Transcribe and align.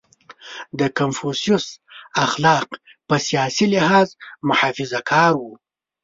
•د 0.79 0.81
کنفوسیوس 0.97 1.65
اخلاق 2.25 2.67
په 3.07 3.15
سیاسي 3.27 3.65
لحاظ 3.75 4.07
محافظهکار 4.47 5.31
وو. 5.41 5.53